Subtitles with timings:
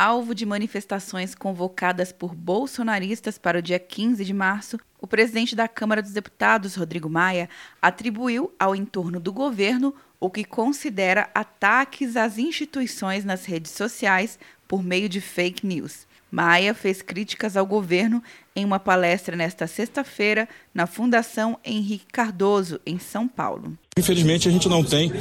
[0.00, 5.68] alvo de manifestações convocadas por bolsonaristas para o dia 15 de março, o presidente da
[5.68, 7.50] Câmara dos Deputados, Rodrigo Maia,
[7.82, 14.82] atribuiu ao entorno do governo o que considera ataques às instituições nas redes sociais por
[14.82, 16.06] meio de fake news.
[16.30, 18.22] Maia fez críticas ao governo
[18.56, 23.76] em uma palestra nesta sexta-feira na Fundação Henrique Cardoso, em São Paulo.
[24.00, 25.12] Infelizmente, a gente não tem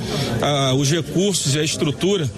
[0.41, 2.29] ah, os recursos e a estrutura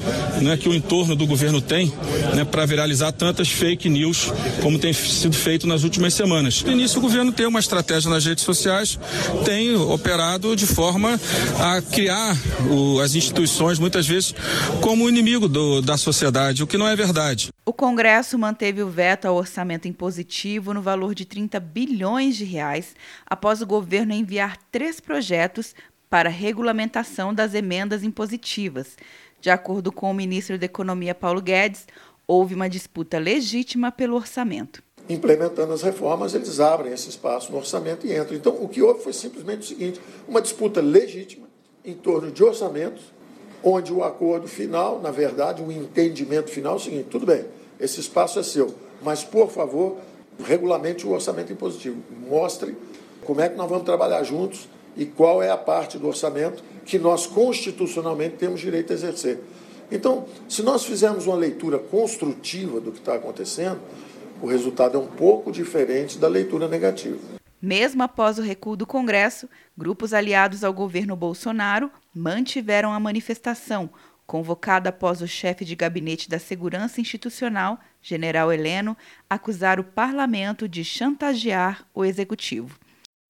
[0.41, 1.93] né, que o entorno do governo tem
[2.35, 6.63] né, para viralizar tantas fake news como tem sido feito nas últimas semanas.
[6.63, 8.99] No início, o governo tem uma estratégia nas redes sociais,
[9.45, 11.19] tem operado de forma
[11.59, 12.35] a criar
[12.69, 14.33] o, as instituições, muitas vezes,
[14.81, 17.49] como inimigo do, da sociedade, o que não é verdade.
[17.63, 22.95] O Congresso manteve o veto ao orçamento impositivo no valor de 30 bilhões de reais
[23.25, 25.75] após o governo enviar três projetos
[26.11, 28.97] para regulamentação das emendas impositivas.
[29.39, 31.87] De acordo com o ministro da Economia Paulo Guedes,
[32.27, 34.83] houve uma disputa legítima pelo orçamento.
[35.07, 38.35] Implementando as reformas, eles abrem esse espaço no orçamento e entram.
[38.35, 41.47] Então, o que houve foi simplesmente o seguinte: uma disputa legítima
[41.83, 43.03] em torno de orçamentos,
[43.63, 47.45] onde o acordo final, na verdade, o entendimento final é o seguinte: tudo bem,
[47.79, 49.97] esse espaço é seu, mas, por favor,
[50.43, 52.03] regulamente o orçamento impositivo.
[52.29, 52.75] Mostre
[53.25, 56.99] como é que nós vamos trabalhar juntos e qual é a parte do orçamento que
[56.99, 59.39] nós constitucionalmente temos direito a exercer.
[59.91, 63.79] Então, se nós fizermos uma leitura construtiva do que está acontecendo,
[64.41, 67.19] o resultado é um pouco diferente da leitura negativa.
[67.61, 73.89] Mesmo após o recuo do Congresso, grupos aliados ao governo Bolsonaro mantiveram a manifestação,
[74.25, 78.97] convocada após o chefe de gabinete da Segurança Institucional, general Heleno,
[79.29, 82.79] acusar o parlamento de chantagear o executivo.